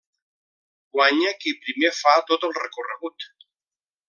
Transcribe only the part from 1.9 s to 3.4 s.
fa tot el recorregut.